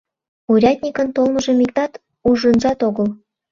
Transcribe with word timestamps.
Урядникын 0.51 1.07
толмыжым 1.15 1.57
иктат 1.65 1.91
ужынжат 2.29 2.79
огыл. 2.87 3.07